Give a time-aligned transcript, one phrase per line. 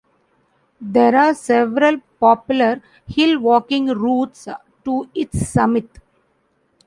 [0.81, 4.47] There are several popular hillwalking routes
[4.83, 5.99] to its summit.